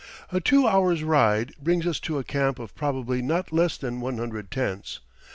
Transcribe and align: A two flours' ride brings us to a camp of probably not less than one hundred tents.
A 0.31 0.39
two 0.41 0.61
flours' 0.63 1.03
ride 1.03 1.53
brings 1.61 1.85
us 1.85 1.99
to 1.99 2.17
a 2.17 2.23
camp 2.23 2.57
of 2.57 2.73
probably 2.73 3.21
not 3.21 3.53
less 3.53 3.77
than 3.77 4.01
one 4.01 4.17
hundred 4.17 4.49
tents. 4.49 4.99